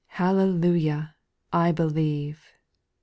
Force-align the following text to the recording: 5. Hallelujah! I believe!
5. 0.07 0.15
Hallelujah! 0.17 1.15
I 1.53 1.71
believe! 1.71 2.43